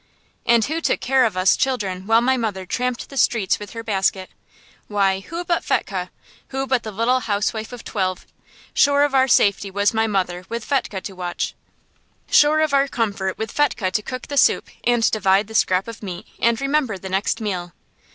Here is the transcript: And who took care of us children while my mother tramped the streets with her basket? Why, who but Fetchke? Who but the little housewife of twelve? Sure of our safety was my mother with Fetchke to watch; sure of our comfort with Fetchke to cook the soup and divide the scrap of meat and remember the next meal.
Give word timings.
And 0.47 0.65
who 0.65 0.81
took 0.81 0.99
care 0.99 1.25
of 1.25 1.37
us 1.37 1.55
children 1.55 2.07
while 2.07 2.21
my 2.21 2.35
mother 2.35 2.65
tramped 2.65 3.07
the 3.11 3.17
streets 3.17 3.59
with 3.59 3.73
her 3.73 3.83
basket? 3.83 4.31
Why, 4.87 5.19
who 5.19 5.45
but 5.45 5.63
Fetchke? 5.63 6.09
Who 6.47 6.65
but 6.65 6.81
the 6.81 6.89
little 6.91 7.19
housewife 7.19 7.71
of 7.71 7.83
twelve? 7.83 8.25
Sure 8.73 9.03
of 9.03 9.13
our 9.13 9.27
safety 9.27 9.69
was 9.69 9.93
my 9.93 10.07
mother 10.07 10.43
with 10.49 10.65
Fetchke 10.65 11.01
to 11.03 11.13
watch; 11.13 11.53
sure 12.31 12.61
of 12.61 12.73
our 12.73 12.87
comfort 12.87 13.37
with 13.37 13.51
Fetchke 13.51 13.91
to 13.91 14.01
cook 14.01 14.25
the 14.25 14.37
soup 14.37 14.69
and 14.83 15.03
divide 15.11 15.45
the 15.45 15.53
scrap 15.53 15.87
of 15.87 16.01
meat 16.01 16.25
and 16.39 16.59
remember 16.59 16.97
the 16.97 17.07
next 17.07 17.39
meal. 17.39 17.71